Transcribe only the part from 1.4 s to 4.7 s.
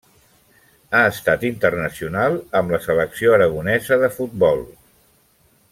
internacional amb la selecció aragonesa de futbol.